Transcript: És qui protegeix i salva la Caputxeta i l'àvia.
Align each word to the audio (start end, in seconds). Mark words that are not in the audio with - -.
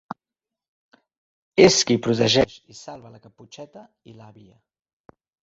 És 1.65 1.77
qui 1.89 1.97
protegeix 2.07 2.57
i 2.73 2.79
salva 2.79 3.13
la 3.17 3.21
Caputxeta 3.27 3.85
i 4.13 4.17
l'àvia. 4.19 4.59